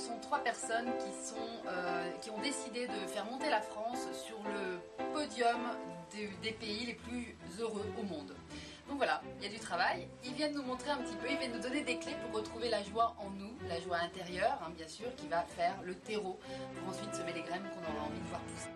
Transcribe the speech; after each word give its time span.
Sont 0.00 0.18
trois 0.22 0.38
personnes 0.38 0.88
euh, 0.88 2.10
qui 2.22 2.30
ont 2.30 2.40
décidé 2.40 2.86
de 2.86 3.06
faire 3.06 3.26
monter 3.26 3.50
la 3.50 3.60
France 3.60 4.08
sur 4.12 4.38
le 4.44 4.80
podium 5.12 5.60
des, 6.10 6.28
des 6.42 6.52
pays 6.52 6.86
les 6.86 6.94
plus 6.94 7.36
heureux 7.58 7.84
au 7.98 8.02
monde. 8.02 8.34
Donc 8.88 8.96
voilà, 8.96 9.20
il 9.38 9.44
y 9.44 9.48
a 9.48 9.52
du 9.52 9.60
travail. 9.60 10.08
Ils 10.24 10.32
viennent 10.32 10.54
nous 10.54 10.62
montrer 10.62 10.90
un 10.90 10.96
petit 10.96 11.14
peu, 11.16 11.26
ils 11.30 11.36
viennent 11.36 11.52
nous 11.52 11.60
donner 11.62 11.82
des 11.82 11.98
clés 11.98 12.16
pour 12.24 12.40
retrouver 12.40 12.70
la 12.70 12.82
joie 12.82 13.14
en 13.18 13.28
nous, 13.30 13.52
la 13.68 13.78
joie 13.78 13.98
intérieure, 13.98 14.58
hein, 14.64 14.70
bien 14.74 14.88
sûr, 14.88 15.14
qui 15.16 15.28
va 15.28 15.42
faire 15.42 15.76
le 15.84 15.94
terreau 15.94 16.40
pour 16.74 16.88
ensuite 16.88 17.14
semer 17.14 17.34
les 17.34 17.42
graines 17.42 17.62
qu'on 17.62 17.94
aura 17.94 18.06
envie 18.06 18.20
de 18.20 18.28
voir 18.28 18.40
pousser. 18.40 18.70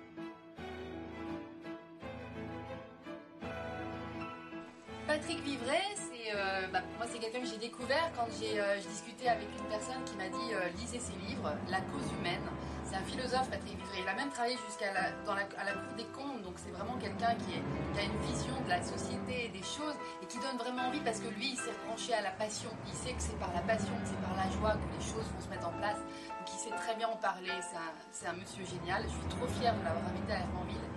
Patrick 5.14 5.44
Vivray, 5.44 5.78
c'est 5.94 6.34
euh, 6.34 6.66
bah, 6.72 6.82
moi 6.98 7.06
c'est 7.06 7.20
quelqu'un 7.20 7.38
que 7.38 7.46
j'ai 7.46 7.62
découvert 7.62 8.10
quand 8.18 8.26
j'ai 8.34 8.58
euh, 8.58 8.82
discuté 8.82 9.28
avec 9.28 9.46
une 9.46 9.68
personne 9.70 10.02
qui 10.02 10.18
m'a 10.18 10.26
dit 10.26 10.50
euh, 10.50 10.74
lisez 10.74 10.98
ses 10.98 11.14
livres, 11.30 11.54
La 11.70 11.78
cause 11.86 12.10
humaine. 12.18 12.42
C'est 12.82 12.98
un 12.98 13.06
philosophe 13.06 13.46
Patrick 13.46 13.78
Vivray. 13.78 14.02
Il 14.02 14.08
a 14.10 14.18
même 14.18 14.34
travaillé 14.34 14.58
jusqu'à 14.66 14.90
la, 14.90 15.14
dans 15.22 15.38
la, 15.38 15.46
à 15.54 15.70
la 15.70 15.78
Cour 15.78 15.94
des 15.94 16.10
comptes, 16.10 16.42
donc 16.42 16.58
c'est 16.58 16.74
vraiment 16.74 16.98
quelqu'un 16.98 17.38
qui, 17.46 17.54
a 17.54 18.02
une 18.02 18.18
vision 18.26 18.58
de 18.66 18.68
la 18.68 18.82
société 18.82 19.46
et 19.46 19.50
des 19.54 19.62
choses 19.62 19.94
et 20.18 20.26
qui 20.26 20.42
donne 20.42 20.58
vraiment 20.58 20.90
envie 20.90 20.98
parce 21.06 21.22
que 21.22 21.30
lui 21.38 21.54
il 21.54 21.58
s'est 21.62 21.78
branché 21.86 22.10
à 22.10 22.22
la 22.26 22.34
passion. 22.34 22.74
Il 22.90 22.98
sait 22.98 23.14
que 23.14 23.22
c'est 23.22 23.38
par 23.38 23.54
la 23.54 23.62
passion, 23.62 23.94
que 24.02 24.10
c'est 24.10 24.18
par 24.18 24.34
la 24.34 24.50
joie 24.50 24.74
que 24.74 24.88
les 24.98 25.04
choses 25.06 25.30
vont 25.30 25.42
se 25.46 25.46
mettre 25.46 25.70
en 25.70 25.78
place. 25.78 26.02
Donc 26.02 26.46
il 26.50 26.58
sait 26.58 26.74
très 26.74 26.98
bien 26.98 27.06
en 27.06 27.22
parler. 27.22 27.54
C'est 27.62 28.26
un, 28.26 28.34
un, 28.34 28.36
monsieur 28.42 28.66
génial. 28.66 29.06
Je 29.06 29.14
suis 29.14 29.30
trop 29.30 29.46
fière 29.62 29.78
de 29.78 29.82
l'avoir 29.86 30.10
invité 30.10 30.34
à 30.34 30.42
Hermanville. 30.42 30.90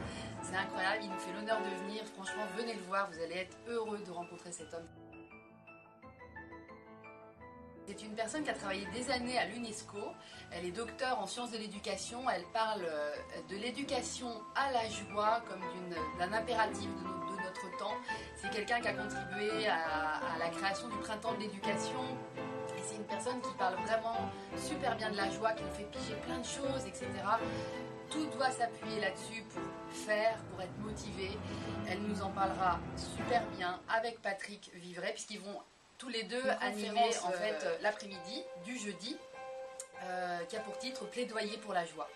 C'est 0.50 0.56
incroyable, 0.56 1.00
il 1.04 1.10
nous 1.10 1.20
fait 1.20 1.34
l'honneur 1.34 1.60
de 1.60 1.84
venir. 1.84 2.04
Franchement, 2.16 2.44
venez 2.56 2.74
le 2.74 2.82
voir, 2.84 3.10
vous 3.12 3.20
allez 3.20 3.36
être 3.36 3.58
heureux 3.68 4.00
de 4.00 4.12
rencontrer 4.12 4.52
cet 4.52 4.74
homme. 4.74 4.88
C'est 7.86 8.02
une 8.02 8.16
personne 8.16 8.44
qui 8.44 8.50
a 8.50 8.54
travaillé 8.54 8.86
des 8.94 9.10
années 9.12 9.38
à 9.38 9.46
l'UNESCO. 9.46 9.98
Elle 10.52 10.66
est 10.66 10.72
docteur 10.72 11.20
en 11.20 11.26
sciences 11.26 11.52
de 11.52 11.58
l'éducation. 11.58 12.30
Elle 12.30 12.46
parle 12.54 12.86
de 13.50 13.56
l'éducation 13.58 14.30
à 14.56 14.72
la 14.72 14.88
joie 14.90 15.42
comme 15.50 15.62
d'un 16.20 16.34
impératif 16.34 16.90
de, 16.90 17.44
notre 17.44 17.78
temps. 17.78 17.96
C'est 18.36 18.50
quelqu'un 18.50 18.82
qui 18.82 18.88
a 18.88 18.94
contribué 18.94 19.68
à, 19.68 20.38
la 20.38 20.50
création 20.50 20.90
du 20.90 20.98
printemps 20.98 21.34
de 21.34 21.40
l'éducation. 21.40 22.04
C'est 22.84 22.96
une 22.96 23.06
personne 23.06 23.40
qui 23.42 23.54
parle 23.58 23.76
vraiment 23.86 24.32
super 24.58 24.96
bien 24.98 25.10
de 25.12 25.18
la 25.18 25.30
joie, 25.30 25.52
qui 25.52 25.64
nous 25.64 25.74
fait 25.74 25.90
piger 25.92 26.16
plein 26.26 26.40
de 26.40 26.46
choses, 26.46 26.86
etc. 26.86 27.08
Tout 28.10 28.26
doit 28.28 28.52
s'appuyer 28.52 29.02
là-dessus 29.02 29.44
pour 29.54 29.64
faire, 29.92 30.38
pour 30.52 30.62
être 30.62 30.78
motivé. 30.80 31.38
Elle 31.90 32.02
nous 32.02 32.22
en 32.22 32.30
parlera 32.30 32.80
super 32.96 33.46
bien 33.58 33.80
avec 33.90 34.22
Patrick 34.22 34.72
Vivray, 34.76 35.12
puisqu'ils 35.14 35.42
vont 35.42 35.60
tous 35.98 36.10
les 36.10 36.24
deux 36.24 36.44
animer 36.62 37.10
en 37.24 37.32
fait 37.32 37.64
euh... 37.64 37.78
l'après-midi 37.82 38.44
du 38.66 38.78
jeudi, 38.78 39.18
euh, 40.04 40.40
qui 40.46 40.56
a 40.56 40.60
pour 40.60 40.78
titre 40.78 41.06
Plaidoyer 41.10 41.58
pour 41.58 41.74
la 41.74 41.86
joie. 41.86 42.08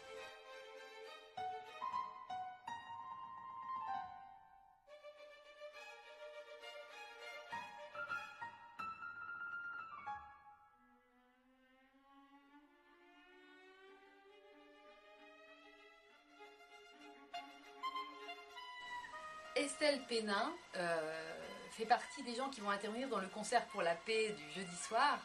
Estelle 19.62 20.02
Pénin 20.10 20.52
euh, 20.76 21.34
fait 21.72 21.86
partie 21.86 22.24
des 22.24 22.34
gens 22.34 22.50
qui 22.50 22.62
vont 22.62 22.72
intervenir 22.72 23.08
dans 23.10 23.20
le 23.20 23.28
concert 23.28 23.64
pour 23.68 23.84
la 23.84 23.94
paix 23.94 24.36
du 24.36 24.60
jeudi 24.60 24.76
soir. 24.76 25.20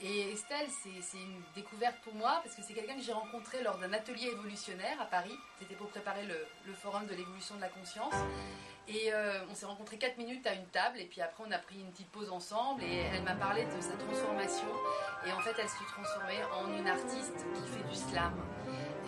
Et 0.00 0.32
Estelle, 0.32 0.66
c'est 0.70 1.18
une 1.18 1.42
découverte 1.54 1.96
pour 2.02 2.14
moi 2.14 2.40
parce 2.42 2.54
que 2.56 2.62
c'est 2.62 2.74
quelqu'un 2.74 2.96
que 2.96 3.02
j'ai 3.02 3.12
rencontré 3.12 3.62
lors 3.62 3.78
d'un 3.78 3.92
atelier 3.92 4.26
évolutionnaire 4.26 5.00
à 5.00 5.06
Paris. 5.06 5.36
C'était 5.58 5.74
pour 5.74 5.88
préparer 5.88 6.24
le, 6.24 6.74
forum 6.74 7.06
de 7.06 7.14
l'évolution 7.14 7.54
de 7.56 7.60
la 7.60 7.68
conscience. 7.68 8.14
Et 8.88 9.12
euh, 9.12 9.44
on 9.50 9.54
s'est 9.54 9.66
rencontrés 9.66 9.98
4 9.98 10.16
minutes 10.18 10.46
à 10.46 10.54
une 10.54 10.66
table 10.66 10.98
et 10.98 11.04
puis 11.04 11.20
après 11.20 11.44
on 11.46 11.50
a 11.50 11.58
pris 11.58 11.78
une 11.78 11.90
petite 11.90 12.10
pause 12.10 12.30
ensemble 12.30 12.82
et 12.82 12.96
elle 13.12 13.22
m'a 13.22 13.34
parlé 13.34 13.64
de 13.64 13.80
sa 13.80 13.96
transformation. 13.96 14.68
Et 15.26 15.32
en 15.32 15.40
fait, 15.40 15.54
elle 15.58 15.68
s'est 15.68 15.84
transformée 15.88 16.42
en 16.52 16.72
une 16.76 16.88
artiste 16.88 17.46
qui 17.54 17.70
fait 17.70 17.88
du 17.88 17.94
slam 17.94 18.34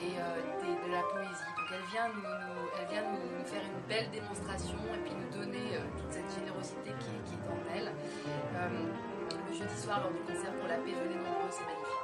et 0.03 0.16
euh, 0.19 0.41
de, 0.87 0.91
la 0.91 1.03
poésie. 1.03 1.50
Donc 1.56 1.69
elle 1.72 1.87
vient, 1.93 2.09
nous, 2.09 2.22
nous, 2.22 3.44
faire 3.44 3.62
une 3.62 3.83
belle 3.88 4.11
démonstration 4.11 4.78
et 4.94 4.99
puis 5.05 5.12
nous 5.15 5.31
donner 5.38 5.77
euh, 5.77 5.81
toute 5.97 6.12
cette 6.12 6.31
générosité 6.34 6.91
qui, 6.99 7.12
qui 7.28 7.34
est 7.37 7.49
en 7.49 7.61
elle. 7.77 7.93
Euh, 8.56 8.69
le 9.49 9.55
jeudi 9.56 9.77
soir 9.77 10.00
lors 10.00 10.12
du 10.12 10.21
concert 10.21 10.53
pour 10.55 10.69
la 10.69 10.77
paix, 10.77 10.93
venez 10.93 11.16
nombreux, 11.16 11.50
c'est 11.50 11.66
magnifique. 11.66 12.00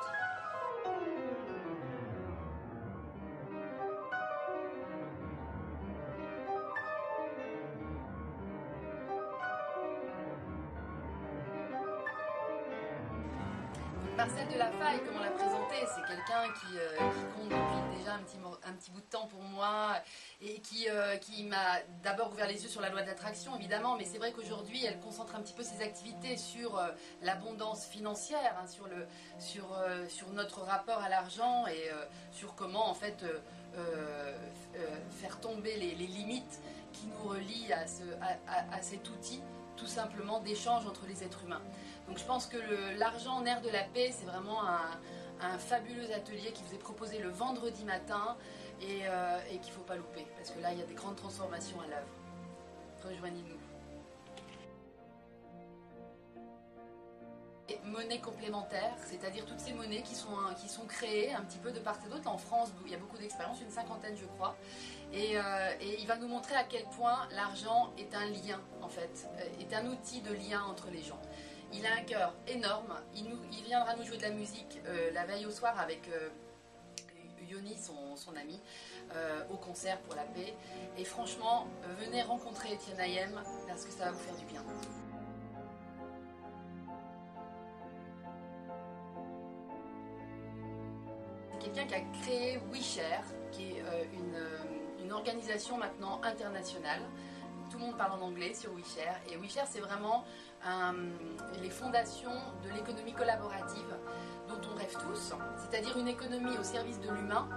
Marcel 14.16 14.48
de 14.48 14.56
la 14.56 14.70
Faille, 14.70 15.04
comme 15.04 15.16
on 15.16 15.22
l'a 15.22 15.30
présenté, 15.30 15.74
c'est 15.94 16.00
quelqu'un 16.08 16.44
qui, 16.54 16.78
euh, 16.78 16.96
compte 17.36 17.50
depuis 17.50 17.98
déjà 17.98 18.14
un 18.14 18.72
petit, 18.72 18.90
bout 18.90 19.00
de 19.00 19.06
temps 19.10 19.26
pour 19.26 19.42
moi 19.42 19.92
et 20.40 20.58
qui, 20.60 20.88
euh, 20.88 21.18
qui 21.18 21.44
m'a 21.44 21.80
d'abord 22.02 22.32
ouvert 22.32 22.46
les 22.46 22.62
yeux 22.62 22.70
sur 22.70 22.80
la 22.80 22.88
loi 22.88 23.02
de 23.02 23.08
l'attraction, 23.08 23.54
évidemment, 23.56 23.94
mais 23.98 24.06
c'est 24.06 24.16
vrai 24.16 24.32
qu'aujourd'hui, 24.32 24.82
elle 24.86 24.98
concentre 25.00 25.36
un 25.36 25.42
petit 25.42 25.52
peu 25.52 25.62
ses 25.62 25.82
activités 25.82 26.38
sur 26.38 26.78
euh, 26.78 26.88
l'abondance 27.20 27.84
financière, 27.84 28.56
hein, 28.58 28.66
sur, 28.66 28.88
notre 30.32 30.60
rapport 30.62 31.02
à 31.02 31.10
l'argent 31.10 31.66
et 31.66 31.90
sur 32.32 32.54
comment, 32.54 32.88
en 32.88 32.94
fait, 32.94 33.24
faire 35.20 35.40
tomber 35.40 35.76
les, 35.76 35.94
limites 35.94 36.60
qui 36.92 37.06
nous 37.06 37.28
relient 37.28 37.72
à 37.72 38.82
cet 38.82 39.08
outil 39.10 39.42
tout 39.76 39.86
simplement 39.86 40.40
d'échange 40.40 40.86
entre 40.86 41.06
les 41.06 41.22
êtres 41.22 41.44
humains. 41.44 41.62
Donc 42.08 42.18
je 42.18 42.24
pense 42.24 42.46
que 42.46 42.56
l'argent 42.98 43.34
en 43.34 43.44
air 43.44 43.60
de 43.60 43.68
la 43.68 43.82
paix, 43.82 44.12
c'est 44.12 44.26
vraiment 44.26 44.64
un, 44.64 44.98
un, 45.40 45.58
fabuleux 45.58 46.12
atelier 46.14 46.52
qui 46.52 46.62
vous 46.64 46.74
est 46.74 46.78
proposé 46.78 47.18
le 47.18 47.28
vendredi 47.28 47.84
matin 47.84 48.36
et, 48.80 49.02
euh, 49.06 49.38
et 49.50 49.58
qu'il 49.58 49.72
ne 49.72 49.76
faut 49.76 49.82
pas 49.82 49.96
louper, 49.96 50.26
parce 50.36 50.50
que 50.50 50.60
là, 50.60 50.72
il 50.72 50.78
y 50.78 50.82
a 50.82 50.86
des 50.86 50.94
grandes 50.94 51.16
transformations 51.16 51.80
à 51.80 51.86
l'œuvre. 51.86 52.08
Rejoignez-nous. 53.04 53.65
Monnaie 57.84 58.20
complémentaire, 58.20 58.94
c'est-à-dire 59.04 59.44
toutes 59.44 59.60
ces 59.60 59.72
monnaies 59.72 60.02
qui 60.02 60.14
sont, 60.14 60.36
créées 60.88 61.32
un 61.32 61.42
petit 61.42 61.58
peu 61.58 61.70
de 61.72 61.78
part 61.78 61.98
et 62.06 62.10
d'autre. 62.10 62.28
En 62.28 62.38
France, 62.38 62.70
il 62.84 62.92
y 62.92 62.94
a 62.94 62.98
beaucoup 62.98 63.18
d'expériences, 63.18 63.60
une 63.60 63.70
cinquantaine 63.70 64.16
je 64.16 64.26
crois. 64.26 64.56
Et, 65.12 65.36
euh, 65.36 65.70
et, 65.80 66.00
il 66.00 66.06
va 66.06 66.16
nous 66.16 66.28
montrer 66.28 66.56
à 66.56 66.64
quel 66.64 66.84
point 66.84 67.28
l'argent 67.32 67.92
est 67.96 68.14
un 68.14 68.26
lien, 68.26 68.60
en 68.82 68.88
fait, 68.88 69.28
est 69.60 69.74
un 69.74 69.86
outil 69.86 70.20
de 70.20 70.32
lien 70.32 70.62
entre 70.64 70.88
les 70.90 71.02
gens. 71.02 71.20
Il 71.72 71.84
a 71.86 71.94
un 71.94 72.02
cœur 72.02 72.34
énorme, 72.46 72.94
il, 73.14 73.26
viendra 73.64 73.94
nous 73.96 74.04
jouer 74.04 74.16
de 74.16 74.22
la 74.22 74.30
musique 74.30 74.80
euh, 74.86 75.10
la 75.12 75.24
veille 75.26 75.46
au 75.46 75.50
soir 75.50 75.78
avec... 75.78 76.08
Euh, 76.08 76.28
Yoni, 77.48 77.76
son, 77.76 78.36
ami, 78.36 78.60
euh, 79.14 79.44
au 79.50 79.56
concert 79.56 80.00
pour 80.00 80.16
la 80.16 80.24
paix. 80.24 80.52
Et 80.98 81.04
franchement, 81.04 81.68
venez 82.00 82.22
rencontrer 82.22 82.74
Etienne 82.74 82.98
Ayem 82.98 83.40
parce 83.68 83.84
que 83.84 83.92
ça 83.92 84.06
va 84.06 84.10
vous 84.10 84.18
faire 84.18 84.34
du 84.34 84.44
bien. 84.46 84.64
Créé 92.26 92.58
WeShare, 92.72 93.24
qui 93.52 93.70
est 93.70 93.82
euh, 93.82 94.04
une, 94.12 95.04
une, 95.04 95.12
organisation 95.12 95.78
maintenant 95.78 96.20
internationale. 96.24 97.00
Tout 97.70 97.78
le 97.78 97.84
monde 97.84 97.96
parle 97.96 98.20
en 98.20 98.24
anglais 98.24 98.52
sur 98.52 98.72
WeShare. 98.74 99.16
Et 99.30 99.36
WeShare, 99.36 99.66
c'est 99.68 99.80
vraiment 99.80 100.24
euh, 100.66 101.10
les 101.62 101.70
fondations 101.70 102.34
de 102.64 102.70
l'économie 102.74 103.12
collaborative 103.12 103.96
dont 104.48 104.60
on 104.72 104.76
rêve 104.76 104.92
tous, 104.92 105.34
c'est-à-dire 105.58 105.96
une 105.98 106.08
économie 106.08 106.56
au 106.58 106.62
service 106.62 107.00
de 107.00 107.10
l'humain 107.10 107.48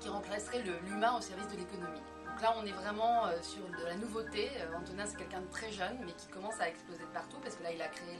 qui 0.00 0.08
remplacerait 0.08 0.62
l'humain 0.86 1.16
au 1.18 1.20
service 1.20 1.48
de 1.48 1.56
l'économie. 1.56 2.02
Donc 2.32 2.40
là, 2.40 2.54
on 2.56 2.64
est 2.64 2.72
vraiment 2.72 3.26
euh, 3.26 3.42
sur 3.42 3.62
de 3.78 3.84
la 3.84 3.94
nouveauté. 3.96 4.50
Euh, 4.56 4.78
Antonin, 4.78 5.04
c'est 5.06 5.18
quelqu'un 5.18 5.42
de 5.42 5.50
très 5.50 5.70
jeune, 5.70 5.98
mais 6.04 6.12
qui 6.12 6.28
commence 6.28 6.58
à 6.60 6.68
exploser 6.68 7.02
de 7.02 7.12
partout 7.12 7.36
parce 7.42 7.56
que 7.56 7.62
là, 7.62 7.72
il 7.72 7.82
a 7.82 7.88
créé 7.88 8.16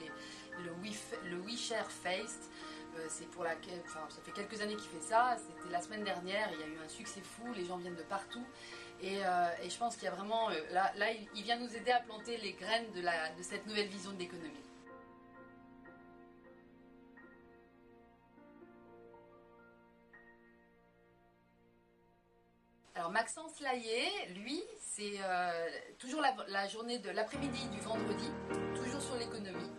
le, 0.58 1.30
le 1.30 1.36
WeShare 1.42 1.90
Face. 1.90 2.50
Euh, 2.96 3.06
c'est 3.08 3.28
pour 3.30 3.42
enfin, 3.42 4.06
ça 4.10 4.20
fait 4.22 4.32
quelques 4.32 4.60
années 4.60 4.76
qu'il 4.76 4.90
fait 4.90 5.06
ça. 5.06 5.36
C'était 5.38 5.70
la 5.70 5.80
semaine 5.80 6.04
dernière. 6.04 6.50
Il 6.52 6.60
y 6.60 6.62
a 6.62 6.66
eu 6.66 6.78
un 6.84 6.88
succès 6.88 7.20
fou. 7.20 7.52
Les 7.54 7.64
gens 7.64 7.78
viennent 7.78 7.96
de 7.96 8.02
partout. 8.02 8.44
Et, 9.00 9.24
euh, 9.24 9.48
et 9.62 9.70
je 9.70 9.78
pense 9.78 9.96
qu'il 9.96 10.04
y 10.04 10.08
a 10.08 10.14
vraiment 10.14 10.50
euh, 10.50 10.54
là, 10.70 10.92
là 10.96 11.06
il, 11.34 11.42
vient 11.42 11.58
nous 11.58 11.74
aider 11.74 11.90
à 11.90 12.00
planter 12.00 12.36
les 12.36 12.52
graines 12.52 12.92
de, 12.92 13.00
la, 13.00 13.30
de 13.30 13.42
cette 13.42 13.66
nouvelle 13.66 13.88
vision 13.88 14.12
de 14.12 14.18
l'économie. 14.18 14.52
Alors 22.94 23.10
Maxence 23.10 23.58
Laillé, 23.60 24.06
lui, 24.36 24.62
c'est 24.78 25.18
toujours 25.98 26.20
la, 26.20 26.68
journée 26.68 26.98
de 27.00 27.10
l'après-midi 27.10 27.66
du 27.68 27.80
vendredi, 27.80 28.30
toujours 28.76 29.00
sur 29.00 29.16
l'économie. 29.16 29.72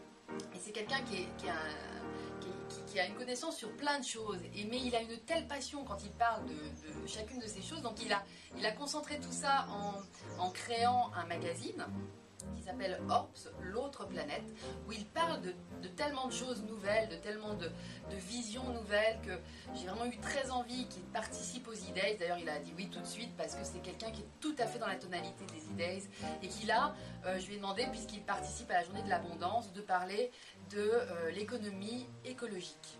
Et 0.53 0.59
c'est 0.59 0.71
quelqu'un 0.71 1.01
qui 1.03 1.21
est, 1.21 1.27
qui, 1.37 1.45
est 1.45 1.51
qui, 1.51 2.02
qui 2.93 2.99
a 2.99 3.07
une 3.07 3.15
connaissance 3.15 3.57
sur 3.57 3.71
plein 3.71 3.99
de 3.99 4.05
choses, 4.05 4.37
et, 4.55 4.65
mais 4.65 4.79
il 4.79 4.95
a 4.95 5.01
une 5.01 5.17
telle 5.25 5.47
passion 5.47 5.83
quand 5.83 5.97
il 6.03 6.11
parle 6.11 6.45
de, 6.45 7.07
chacune 7.07 7.39
de 7.39 7.47
ces 7.47 7.63
choses, 7.63 7.81
donc 7.81 7.99
il 8.05 8.13
a, 8.13 8.23
il 8.55 8.63
a 8.63 8.71
concentré 8.71 9.19
tout 9.19 9.31
ça 9.31 9.65
en, 9.71 10.43
en 10.43 10.51
créant 10.51 11.11
un 11.15 11.25
magazine 11.25 11.83
s'appelle 12.63 12.99
Orps, 13.09 13.49
l'autre 13.61 14.07
planète, 14.07 14.43
où 14.87 14.91
il 14.91 15.05
parle 15.05 15.41
de, 15.41 15.87
tellement 15.89 16.27
de 16.27 16.33
choses 16.33 16.63
nouvelles, 16.63 17.09
de 17.09 17.15
tellement 17.15 17.53
de, 17.53 17.69
visions 18.11 18.63
nouvelles 18.73 19.19
que 19.25 19.31
j'ai 19.73 19.87
vraiment 19.87 20.05
eu 20.05 20.17
très 20.17 20.51
envie 20.51 20.87
qu'il 20.87 21.03
participe 21.03 21.67
aux 21.67 21.73
E-Days. 21.73 22.17
D'ailleurs, 22.19 22.37
il 22.37 22.49
a 22.49 22.59
dit 22.59 22.73
oui 22.77 22.89
tout 22.89 22.99
de 22.99 23.05
suite 23.05 23.35
parce 23.37 23.55
que 23.55 23.63
c'est 23.63 23.79
quelqu'un 23.79 24.11
qui 24.11 24.21
est 24.21 24.29
tout 24.39 24.55
à 24.59 24.65
fait 24.65 24.79
dans 24.79 24.87
la 24.87 24.95
tonalité 24.95 25.45
des 25.45 25.73
E-Days 25.73 26.07
et 26.41 26.47
qu'il 26.47 26.71
a, 26.71 26.95
euh, 27.25 27.39
je 27.39 27.47
lui 27.47 27.55
ai 27.55 27.57
demandé, 27.57 27.85
puisqu'il 27.91 28.21
participe 28.21 28.69
à 28.71 28.75
la 28.75 28.83
journée 28.83 29.03
de 29.03 29.09
l'abondance, 29.09 29.73
de 29.73 29.81
parler 29.81 30.31
de 30.69 30.79
euh, 30.79 31.31
l'économie 31.31 32.07
écologique. 32.25 32.99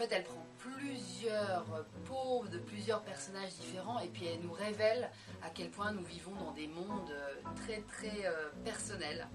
Fait, 0.00 0.14
elle 0.14 0.24
prend 0.24 0.46
plusieurs 0.58 1.84
peaux 2.06 2.46
de 2.50 2.58
plusieurs 2.58 3.02
personnages 3.02 3.52
différents 3.60 3.98
et 4.00 4.08
puis 4.08 4.26
elle 4.26 4.40
nous 4.40 4.52
révèle 4.52 5.10
à 5.42 5.50
quel 5.50 5.70
point 5.70 5.92
nous 5.92 6.04
vivons 6.04 6.34
dans 6.36 6.52
des 6.52 6.68
mondes 6.68 7.14
très 7.56 7.80
très 7.82 8.26
euh, 8.26 8.50
personnels. 8.64 9.26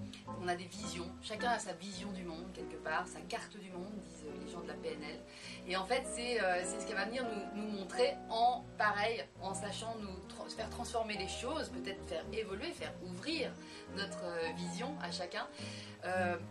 On 0.41 0.47
a 0.47 0.55
des 0.55 0.65
visions, 0.65 1.07
chacun 1.21 1.51
a 1.51 1.59
sa 1.59 1.73
vision 1.73 2.11
du 2.11 2.23
monde 2.23 2.45
quelque 2.53 2.77
part, 2.77 3.07
sa 3.07 3.19
carte 3.21 3.57
du 3.57 3.69
monde, 3.71 3.91
disent 4.05 4.25
les 4.43 4.51
gens 4.51 4.61
de 4.61 4.67
la 4.67 4.73
PNL. 4.75 5.19
Et 5.67 5.77
en 5.77 5.85
fait, 5.85 6.03
c'est 6.15 6.41
euh, 6.41 6.63
ce 6.63 6.85
qu'elle 6.85 6.95
va 6.95 7.05
venir 7.05 7.23
nous, 7.23 7.61
nous, 7.61 7.71
montrer 7.79 8.15
en 8.29 8.63
pareil, 8.77 9.23
en 9.41 9.53
sachant 9.53 9.95
nous 10.01 10.15
faire 10.55 10.69
transformer 10.69 11.17
les 11.17 11.27
choses, 11.27 11.69
peut-être 11.69 12.07
faire 12.07 12.23
évoluer, 12.31 12.71
faire 12.71 12.93
ouvrir 13.03 13.51
notre 13.95 14.23
euh, 14.23 14.51
vision 14.55 14.95
à 15.01 15.11
chacun 15.11 15.47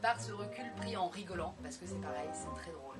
par 0.02 0.20
ce 0.20 0.32
recul 0.32 0.64
pris 0.78 0.96
en 0.96 1.06
rigolant, 1.06 1.54
parce 1.62 1.76
que 1.76 1.86
c'est 1.86 2.00
pareil, 2.00 2.28
c'est 2.32 2.60
très 2.60 2.72
drôle. 2.72 2.96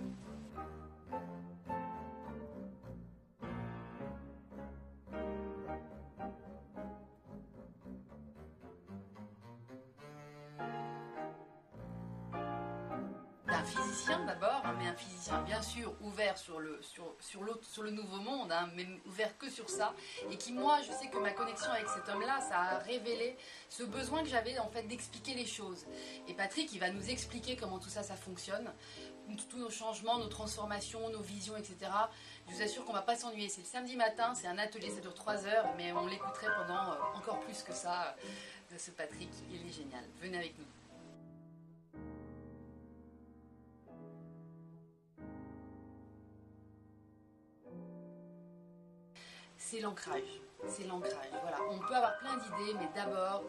Physicien 13.65 14.25
d'abord, 14.25 14.63
hein, 14.65 14.75
mais 14.79 14.89
un 14.89 14.95
physicien 14.95 15.41
bien 15.43 15.63
sûr 15.63 15.95
ouvert 16.01 16.37
sur 16.39 16.61
le, 16.61 16.81
sur, 16.83 17.15
sur 17.21 17.41
sur 17.63 17.83
le 17.83 17.91
nouveau 17.91 18.19
monde, 18.19 18.53
hein, 18.53 18.69
mais 18.75 18.87
ouvert 19.07 19.37
que 19.39 19.51
sur 19.51 19.69
ça, 19.69 19.95
et 20.31 20.37
qui 20.37 20.53
moi, 20.53 20.81
je 20.83 20.93
sais 20.93 21.09
que 21.09 21.19
ma 21.19 21.33
connexion 21.33 21.71
avec 21.73 21.89
cet 21.89 22.09
homme-là, 22.09 22.41
ça 22.41 22.59
a 22.59 22.79
révélé 22.79 23.37
ce 23.69 23.83
besoin 23.83 24.23
que 24.23 24.29
j'avais 24.29 24.59
en 24.59 24.69
fait 24.69 24.83
d'expliquer 24.85 25.35
les 25.35 25.47
choses. 25.47 25.87
Et 26.29 26.35
Patrick, 26.35 26.73
il 26.73 26.81
va 26.81 26.91
nous 26.91 27.11
expliquer 27.11 27.57
comment 27.57 27.79
tout 27.79 27.89
ça, 27.89 28.03
ça 28.03 28.17
fonctionne, 28.17 28.73
tous 29.51 29.59
nos 29.59 29.71
changements, 29.71 30.19
nos 30.19 30.29
transformations, 30.29 31.09
nos 31.11 31.23
visions, 31.23 31.57
etc. 31.57 31.77
Je 32.49 32.55
vous 32.55 32.63
assure 32.63 32.85
qu'on 32.85 32.93
va 32.93 33.03
pas 33.03 33.17
s'ennuyer. 33.17 33.49
C'est 33.49 33.63
le 33.63 33.67
samedi 33.67 33.97
matin, 33.97 34.35
c'est 34.35 34.47
un 34.47 34.59
atelier, 34.59 34.91
ça 34.91 35.01
dure 35.01 35.15
3 35.15 35.47
heures, 35.47 35.67
mais 35.77 35.93
on 35.93 36.07
l'écouterait 36.07 36.55
pendant 36.57 36.93
euh, 36.93 36.97
encore 37.17 37.41
plus 37.41 37.63
que 37.63 37.73
ça 37.73 38.17
de 38.73 38.79
ce 38.79 38.91
Patrick. 38.91 39.31
Il 39.51 39.67
est 39.67 39.73
génial. 39.73 40.05
Venez 40.21 40.39
avec 40.39 40.59
nous. 40.59 40.84
C'est 49.65 49.81
l'ancrage. 49.81 50.41
C'est 50.69 50.87
l'ancrage. 50.87 51.31
Voilà. 51.43 51.59
On 51.71 51.79
peut 51.79 51.95
avoir 51.95 52.19
plein 52.19 52.37
d'idées, 52.37 52.75
mais 52.79 52.89
d'abord, 52.95 53.43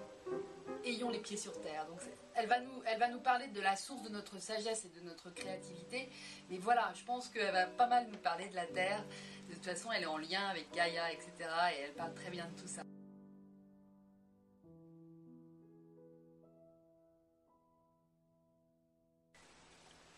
ayons 0.86 1.10
les 1.10 1.20
pieds 1.20 1.38
sur 1.38 1.60
terre. 1.62 1.86
Elle 2.34 2.48
va, 2.48 2.60
nous, 2.60 2.82
elle 2.86 3.00
va 3.00 3.10
nous 3.10 3.20
parler 3.20 3.48
de 3.48 3.62
la 3.62 3.76
source 3.76 4.02
de 4.04 4.10
notre 4.10 4.40
sagesse 4.40 4.86
et 4.86 5.00
de 5.00 5.06
notre 5.06 5.30
créativité. 5.30 6.10
Mais 6.50 6.58
voilà, 6.58 6.92
je 6.96 7.04
pense 7.04 7.28
qu'elle 7.30 7.52
va 7.52 7.68
pas 7.68 7.88
mal 7.88 8.08
nous 8.10 8.18
parler 8.18 8.48
de 8.48 8.56
la 8.56 8.66
terre. 8.66 9.04
De 9.50 9.54
toute 9.54 9.66
façon, 9.66 9.92
elle 9.92 10.04
est 10.04 10.08
en 10.08 10.18
lien 10.18 10.48
avec 10.48 10.72
Gaïa, 10.74 11.12
etc. 11.12 11.32
Et 11.78 11.82
elle 11.82 11.94
parle 11.94 12.14
très 12.14 12.30
bien 12.30 12.46
de 12.48 12.62
tout 12.62 12.68
ça. 12.68 12.82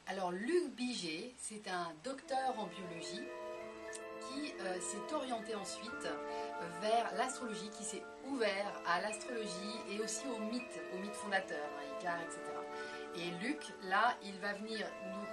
Alors, 0.06 0.32
Luc 0.32 0.74
Biget, 0.76 1.34
c'est 1.38 1.68
un 1.68 1.92
docteur 2.04 2.58
en 2.58 2.68
biologie 2.68 3.28
euh, 4.62 4.80
s'est 4.80 5.13
orienté 5.13 5.56
ensuite 5.56 6.07
vers 6.81 7.13
l'astrologie, 7.16 7.69
qui 7.78 7.84
s'est 7.84 8.04
ouvert 8.25 8.81
à 8.86 9.01
l'astrologie 9.01 9.80
et 9.92 10.01
aussi 10.01 10.25
aux 10.28 10.39
mythes, 10.39 10.81
aux 10.94 10.98
mythes 10.98 11.16
fondateurs, 11.16 11.69
hein, 11.78 11.98
Icar, 12.00 12.22
etc. 12.22 12.42
Et 13.16 13.31
Luc, 13.44 13.62
là, 13.84 14.16
il 14.24 14.38
va 14.39 14.54
venir 14.54 14.86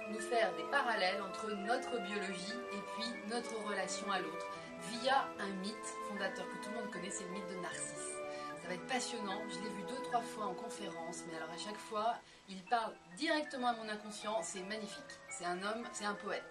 nous, 0.09 0.19
faire 0.19 0.55
des 0.55 0.63
parallèles 0.71 1.21
entre 1.21 1.51
notre 1.51 1.99
biologie 1.99 2.59
et 2.73 2.81
puis 2.95 3.29
notre 3.29 3.55
relation 3.67 4.11
à 4.11 4.19
l'autre, 4.19 4.47
via 4.91 5.27
un 5.39 5.49
mythe 5.61 5.93
fondateur 6.07 6.45
que 6.47 6.63
tout 6.63 6.69
le 6.71 6.81
monde 6.81 6.91
connaît, 6.91 7.09
c'est 7.09 7.25
le 7.25 7.31
mythe 7.31 7.49
de 7.49 7.61
Narcisse. 7.61 8.15
Ça 8.61 8.67
va 8.67 8.73
être 8.75 8.87
passionnant, 8.87 9.41
je 9.49 9.59
l'ai 9.59 9.69
vu 9.69 9.83
deux, 9.87 10.01
trois 10.03 10.21
fois 10.21 10.45
en 10.45 10.53
conférence, 10.53 11.23
mais 11.27 11.37
alors 11.37 11.49
à 11.51 11.57
chaque 11.57 11.77
fois, 11.77 12.15
il 12.49 12.63
parle 12.63 12.93
directement 13.17 13.67
à 13.67 13.73
mon 13.73 13.89
inconscient, 13.89 14.41
c'est 14.41 14.63
magnifique. 14.63 15.19
C'est 15.29 15.45
un 15.45 15.61
homme, 15.63 15.83
c'est 15.91 16.05
un 16.05 16.15
poète 16.15 16.43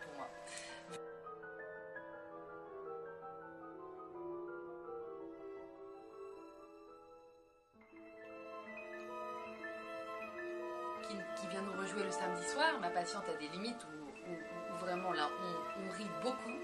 Ma 12.81 12.91
patiente 12.91 13.25
a 13.29 13.37
des 13.37 13.49
limites 13.49 13.85
où, 13.85 14.35
vraiment 14.81 15.13
là 15.13 15.31
on, 15.77 15.97
rit 15.97 16.11
beaucoup. 16.23 16.59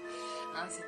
Hein. 0.55 0.65
c'est 0.69 0.85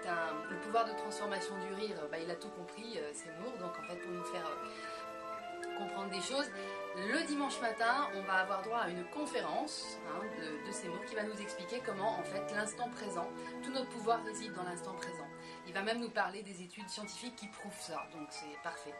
le 0.50 0.58
pouvoir 0.58 0.86
de 0.86 0.92
transformation 0.92 1.56
du 1.60 1.74
rire, 1.74 1.96
bah, 2.12 2.18
il 2.20 2.30
a 2.30 2.36
tout 2.36 2.50
compris, 2.50 2.98
euh, 2.98 3.10
c'est 3.14 3.30
donc 3.60 3.72
en 3.80 3.84
fait 3.84 3.96
pour 3.96 4.12
nous 4.12 4.24
faire 4.26 4.46
euh, 4.46 5.78
comprendre 5.78 6.10
des 6.10 6.22
choses. 6.22 6.50
Le 6.96 7.26
dimanche 7.26 7.60
matin, 7.62 8.10
on 8.16 8.22
va 8.22 8.34
avoir 8.34 8.62
droit 8.62 8.80
à 8.80 8.90
une 8.90 9.06
conférence 9.06 9.98
hein, 10.08 10.22
de, 10.38 10.68
de, 10.68 10.72
ces 10.72 10.90
qui 11.08 11.16
va 11.16 11.24
nous 11.24 11.42
expliquer 11.42 11.82
comment 11.86 12.20
en 12.20 12.24
fait 12.24 12.54
l'instant 12.54 12.90
présent, 12.90 13.30
tout 13.64 13.72
notre 13.72 13.90
pouvoir 13.90 14.24
réside 14.24 14.54
dans 14.54 14.64
l'instant 14.64 14.94
présent. 14.94 15.28
Il 15.66 15.74
va 15.74 15.82
même 15.82 16.00
nous 16.00 16.12
parler 16.12 16.44
des 16.44 16.62
études 16.62 16.90
scientifiques 16.90 17.36
qui 17.36 17.48
prouvent 17.48 17.80
ça, 17.80 18.06
donc 18.14 18.28
c'est 18.30 18.62
parfait. 18.64 18.94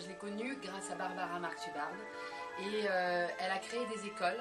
Je 0.00 0.08
l'ai 0.08 0.14
connue 0.14 0.56
grâce 0.62 0.90
à 0.90 0.94
Barbara 0.94 1.38
Marx-Hubbard 1.38 1.92
et 2.60 2.86
euh, 2.88 3.28
elle 3.38 3.50
a 3.50 3.58
créé 3.58 3.84
des 3.86 4.06
écoles, 4.06 4.40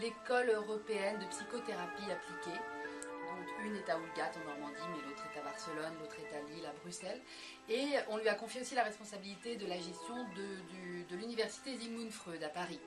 l'école 0.00 0.50
européenne 0.50 1.20
de 1.20 1.26
psychothérapie 1.26 2.10
appliquée. 2.10 2.58
Donc 2.58 3.46
une 3.64 3.76
est 3.76 3.88
à 3.88 3.96
Oulgat 3.96 4.32
en 4.34 4.48
Normandie, 4.48 4.82
mais 4.90 5.08
l'autre 5.08 5.22
est 5.32 5.38
à 5.38 5.42
Barcelone, 5.42 5.92
l'autre 6.00 6.16
est 6.18 6.36
à 6.36 6.40
Lille, 6.50 6.66
à 6.66 6.72
Bruxelles. 6.82 7.20
Et 7.68 7.90
on 8.08 8.16
lui 8.16 8.28
a 8.28 8.34
confié 8.34 8.60
aussi 8.60 8.74
la 8.74 8.82
responsabilité 8.82 9.56
de 9.56 9.66
la 9.66 9.76
gestion 9.76 10.26
de, 10.34 11.16
l'université 11.16 11.76
Sigmund 11.76 12.10
Freud 12.10 12.42
à 12.42 12.48
Paris. 12.48 12.80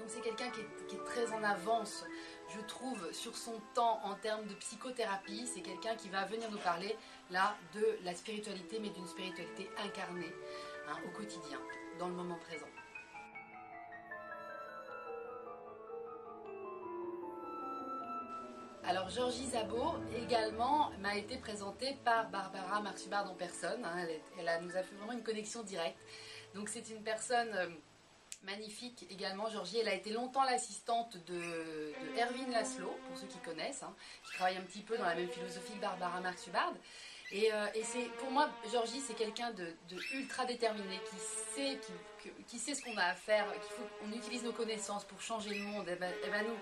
Donc 0.00 0.08
c'est 0.08 0.20
quelqu'un 0.20 0.50
qui, 0.50 0.62
qui 0.88 0.96
est, 0.96 1.04
très 1.04 1.32
en 1.32 1.44
avance, 1.44 2.04
je 2.48 2.60
trouve, 2.62 3.12
sur 3.12 3.36
son 3.36 3.60
temps 3.74 4.00
en 4.02 4.14
termes 4.16 4.46
de 4.46 4.54
psychothérapie. 4.54 5.46
C'est 5.46 5.60
quelqu'un 5.60 5.94
qui 5.94 6.08
va 6.08 6.24
venir 6.24 6.50
nous 6.50 6.58
parler 6.58 6.96
là 7.30 7.56
de 7.74 7.98
la 8.04 8.14
spiritualité, 8.14 8.80
mais 8.80 8.90
d'une 8.90 9.06
spiritualité 9.06 9.70
incarnée. 9.84 10.34
Au 11.04 11.10
quotidien, 11.10 11.58
dans 11.98 12.08
le 12.08 12.14
moment 12.14 12.38
présent. 12.38 12.66
Alors 18.84 19.10
Georgie 19.10 19.46
Zabo 19.46 19.96
également 20.16 20.90
m'a 21.00 21.14
été 21.16 21.36
présentée 21.36 21.98
par 22.04 22.30
Barbara 22.30 22.80
Marxubard 22.80 23.30
en 23.30 23.34
personne. 23.34 23.84
Hein. 23.84 24.06
elle, 24.38 24.64
nous 24.64 24.76
a 24.76 24.82
fait 24.82 24.94
vraiment 24.94 25.12
une 25.12 25.22
connexion 25.22 25.62
directe. 25.62 25.98
Donc 26.54 26.70
c'est 26.70 26.88
une 26.88 27.02
personne 27.02 27.52
euh, 27.52 27.68
magnifique 28.44 29.06
également. 29.10 29.50
Georgie, 29.50 29.78
elle 29.78 29.88
a 29.88 29.94
été 29.94 30.10
longtemps 30.10 30.44
l'assistante 30.44 31.18
de, 31.26 31.92
Erwin 32.18 32.50
Laszlo, 32.50 32.88
pour 33.06 33.18
ceux 33.18 33.26
qui 33.26 33.38
connaissent, 33.40 33.82
hein, 33.82 33.94
qui 34.24 34.32
travaille 34.32 34.56
un 34.56 34.62
petit 34.62 34.80
peu 34.80 34.96
dans 34.96 35.04
la 35.04 35.14
même 35.14 35.28
philosophie 35.28 35.74
que 35.74 35.80
Barbara 35.80 36.20
Marxubard. 36.20 36.72
Euh, 37.32 37.66
et, 37.74 37.82
c'est 37.84 38.10
pour 38.18 38.30
moi, 38.30 38.48
Georgie, 38.72 39.00
c'est 39.00 39.14
quelqu'un 39.14 39.50
de, 39.52 39.74
ultra 40.14 40.46
déterminé, 40.46 40.98
qui 41.10 41.16
sait, 41.54 41.78
qui, 42.46 42.58
sait 42.58 42.74
ce 42.74 42.82
qu'on 42.82 42.96
a 42.96 43.04
à 43.04 43.14
faire, 43.14 43.46
qu'il 43.52 44.08
qu'on 44.10 44.16
utilise 44.16 44.44
nos 44.44 44.52
connaissances 44.52 45.04
pour 45.04 45.20
changer 45.20 45.50
le 45.50 45.64
monde. 45.64 45.86
Elle 45.88 45.98
va, 46.30 46.42
nous 46.42 46.56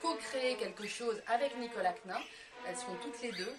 co-créer 0.00 0.56
quelque 0.56 0.86
chose 0.86 1.20
avec 1.26 1.56
Nicolas 1.56 1.94
Knin. 2.04 2.20
Elles 2.66 2.76
seront 2.76 2.96
toutes 2.96 3.20
les 3.22 3.32
deux, 3.32 3.54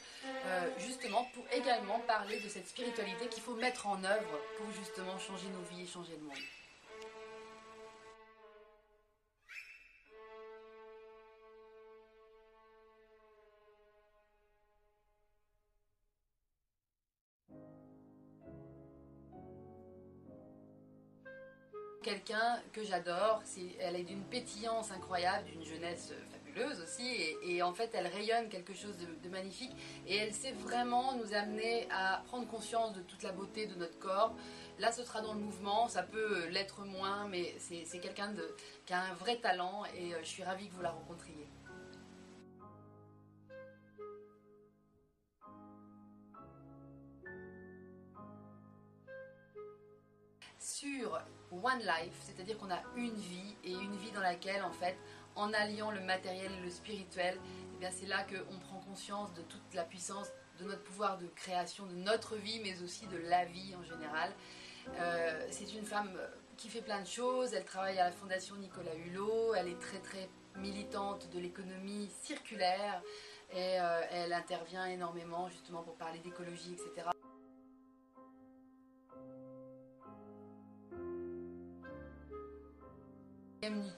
euh, 0.46 0.70
justement, 0.78 1.24
pour 1.34 1.44
également 1.52 2.00
parler 2.02 2.40
de 2.42 2.50
cette 2.50 2.68
spiritualité 2.68 3.28
qu'il 3.28 3.42
faut 3.42 3.56
mettre 3.56 3.88
en 3.88 4.04
œuvre 4.04 4.40
pour 4.58 4.72
justement 4.72 5.18
changer 5.18 5.48
nos 5.48 5.64
vies 5.72 5.84
et 5.84 5.88
changer 5.88 6.14
le 6.14 6.24
monde. 6.24 6.38
Quelqu'un 22.10 22.60
que 22.74 22.84
j'adore. 22.84 23.44
Elle 23.80 23.96
est 23.96 24.04
d'une 24.04 24.24
pétillance 24.24 24.92
incroyable, 24.92 25.46
d'une 25.46 25.64
jeunesse 25.64 26.14
fabuleuse 26.32 26.82
aussi. 26.82 27.08
Et, 27.44 27.62
en 27.62 27.74
fait, 27.74 27.92
elle 27.94 28.08
rayonne 28.08 28.50
quelque 28.50 28.74
chose 28.74 28.96
de, 29.24 29.30
magnifique. 29.30 29.72
Et 30.08 30.18
elle 30.18 30.34
sait 30.34 30.54
vraiment 30.54 31.14
nous 31.16 31.34
amener 31.34 31.88
à 31.92 32.24
prendre 32.26 32.48
conscience 32.48 32.94
de 32.94 33.02
toute 33.02 33.24
la 33.24 33.32
beauté 33.32 33.68
de 33.68 33.76
notre 33.76 34.00
corps. 34.00 34.34
Là, 34.80 34.92
ce 34.92 35.04
sera 35.04 35.22
dans 35.22 35.34
le 35.34 35.40
mouvement. 35.40 35.88
Ça 35.88 36.04
peut 36.04 36.48
l'être 36.48 36.84
moins, 36.86 37.28
mais 37.28 37.56
c'est 37.60 38.00
quelqu'un 38.00 38.34
qui 38.86 38.94
a 38.94 39.02
un 39.02 39.14
vrai 39.14 39.38
talent. 39.38 39.84
Et 39.96 40.14
je 40.22 40.28
suis 40.28 40.44
ravie 40.44 40.68
que 40.68 40.74
vous 40.74 40.82
la 40.82 40.92
rencontriez. 40.92 41.48
sur 50.80 51.20
One 51.52 51.80
Life, 51.80 52.14
c'est-à-dire 52.20 52.58
qu'on 52.58 52.72
a 52.72 52.82
une 52.96 53.16
vie 53.16 53.56
et 53.64 53.72
une 53.72 53.96
vie 53.98 54.12
dans 54.12 54.22
laquelle, 54.22 54.64
en 54.64 54.72
fait, 54.72 54.98
en 55.36 55.54
alliant 55.54 55.92
le 55.92 56.02
matériel 56.02 56.52
et 56.52 56.64
le 56.64 56.70
spirituel, 56.70 57.40
eh 57.76 57.80
bien 57.80 57.90
c'est 57.92 58.08
là 58.08 58.24
qu'on 58.24 58.58
prend 58.60 58.80
conscience 58.80 59.34
de 59.34 59.42
toute 59.44 59.74
la 59.74 59.84
puissance 59.84 60.28
de 60.60 60.66
notre 60.66 60.84
pouvoir 60.84 61.18
de 61.18 61.28
création, 61.28 61.86
de 61.86 61.96
notre 61.96 62.36
vie, 62.36 62.60
mais 62.62 62.82
aussi 62.84 63.08
de 63.08 63.18
la 63.18 63.46
vie 63.46 63.74
en 63.76 63.84
général. 63.84 64.34
Euh, 64.98 65.48
c'est 65.50 65.74
une 65.74 65.86
femme 65.86 66.12
qui 66.58 66.68
fait 66.68 66.82
plein 66.82 67.02
de 67.02 67.08
choses. 67.08 67.54
Elle 67.54 67.66
travaille 67.66 68.00
à 68.00 68.06
la 68.06 68.12
Fondation 68.12 68.56
Nicolas 68.56 68.96
Hulot. 68.96 69.54
Elle 69.56 69.70
est 69.70 69.80
très 69.80 70.00
très 70.00 70.30
militante 70.58 71.30
de 71.30 71.40
l'économie 71.40 72.10
circulaire 72.22 73.02
et 73.52 73.80
euh, 73.80 74.02
elle 74.12 74.34
intervient 74.34 74.86
énormément 74.86 75.48
justement 75.48 75.84
pour 75.84 75.96
parler 75.96 76.20
d'écologie, 76.20 76.74
etc. 76.74 77.10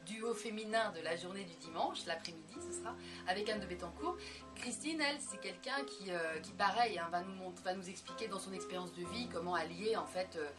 duo 0.06 0.34
féminin 0.34 0.92
de 0.92 1.02
la 1.02 1.16
journée 1.16 1.44
du 1.44 1.56
dimanche, 1.56 2.06
l'après-midi 2.06 2.56
ce 2.62 2.80
sera, 2.80 2.96
avec 3.28 3.50
Anne 3.50 3.60
de 3.60 3.66
Bettencourt. 3.66 4.18
Christine, 4.56 5.02
elle, 5.02 5.18
c'est 5.20 5.40
quelqu'un 5.40 5.84
qui, 5.86 6.12
euh, 6.12 6.40
qui, 6.40 6.52
pareil, 6.52 7.00
hein, 7.00 7.08
va, 7.12 7.22
nous, 7.22 7.54
va 7.64 7.74
nous 7.74 7.90
expliquer 7.90 8.28
dans 8.28 8.40
son 8.40 8.54
expérience 8.54 8.94
de 8.94 9.04
vie 9.06 9.28
comment 9.32 9.56
allier 9.56 9.96
en 9.96 10.06
fait 10.06 10.36
euh, 10.36 10.50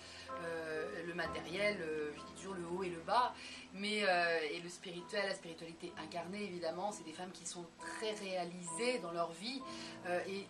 euh, 0.44 1.06
le 1.06 1.14
matériel, 1.14 1.78
je 2.14 2.21
dis 2.21 2.32
toujours 2.37 2.54
le 2.54 2.66
haut 2.66 2.82
et 2.82 2.88
le 2.88 3.00
bas, 3.00 3.35
mais 3.75 4.02
et 4.50 4.61
le 4.61 4.68
spirituel, 4.68 5.26
la 5.28 5.35
spiritualité 5.35 5.92
incarnée 6.02 6.42
évidemment. 6.42 6.90
C'est 6.92 7.04
des 7.04 7.12
femmes 7.12 7.30
qui 7.32 7.47
sont 7.47 7.66
très 7.78 8.12
réalisées 8.12 8.99
dans 9.00 9.12
leur 9.12 9.30
vie. 9.32 9.62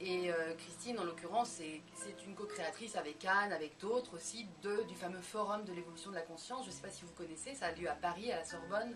et, 0.01 0.31
Christine, 0.59 0.99
en 0.99 1.05
l'occurrence, 1.05 1.61
c'est 1.61 2.27
une 2.27 2.35
co-créatrice 2.35 2.97
avec 2.97 3.25
Anne, 3.25 3.53
avec 3.53 3.79
d'autres 3.79 4.17
aussi, 4.17 4.47
de, 4.63 4.83
du 4.85 4.95
fameux 4.95 5.21
forum 5.21 5.65
de 5.65 5.73
l'évolution 5.73 6.11
de 6.11 6.17
la 6.17 6.23
conscience. 6.23 6.65
Je 6.65 6.71
ne 6.71 6.75
sais 6.75 6.83
pas 6.83 6.91
si 6.91 7.05
vous 7.05 7.13
connaissez, 7.13 7.55
ça 7.55 7.67
a 7.67 7.73
lieu 7.73 7.89
à 7.89 7.95
Paris, 7.95 8.33
à 8.33 8.39
la 8.39 8.45
Sorbonne. 8.53 8.95